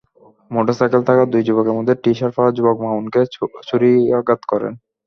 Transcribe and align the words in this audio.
মোটরসাইকেলে 0.51 1.07
থাকা 1.09 1.23
দুই 1.31 1.41
যুবকের 1.47 1.75
মধ্যে 1.77 1.93
টি-শার্ট 2.03 2.33
পরা 2.35 2.49
যুবক 2.57 2.77
মামুনকে 2.83 3.19
ছুরিকাঘাত 3.67 4.41
করেন। 4.51 4.73